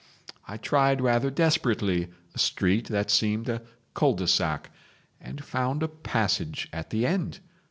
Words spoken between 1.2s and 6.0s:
desperately a street that seemed a cul de sac, and found a